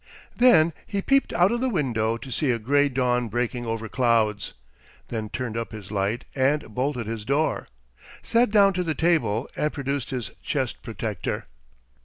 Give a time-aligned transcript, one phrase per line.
[0.35, 4.53] Then he peeped out of the window to see a grey dawn breaking over clouds,
[5.09, 7.67] then turned up his light and bolted his door,
[8.23, 11.45] sat down to the table, and produced his chest protector.